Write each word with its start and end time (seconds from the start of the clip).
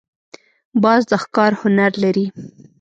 باز 0.83 1.01
د 1.11 1.11
ښکار 1.23 1.51
هنر 1.61 1.91
لري 2.03 2.25